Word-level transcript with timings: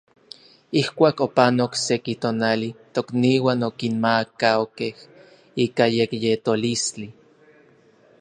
Ijkuak 0.79 1.17
opanok 1.25 1.71
seki 1.85 2.13
tonali, 2.21 2.69
tokniuan 2.93 3.59
okinmaakaukej 3.69 4.95
ika 5.65 5.85
yekyetolistli. 5.97 7.07